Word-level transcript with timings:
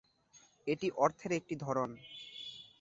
এটি 0.67 0.87
অর্থের 0.97 1.31
একটি 1.31 1.55
ধরন। 1.55 1.89